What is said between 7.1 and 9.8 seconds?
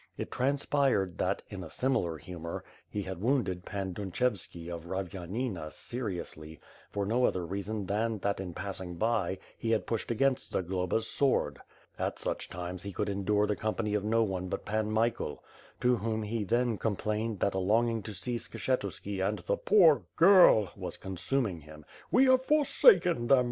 other reason than, that in passing by, he